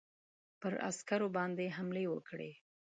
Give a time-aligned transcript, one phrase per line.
[0.59, 2.51] پر عسکرو باندي حملې وکړې.